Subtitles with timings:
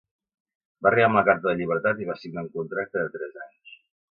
[0.85, 3.79] Va arribar amb la carta de llibertat i va signar un contracte de tres anys.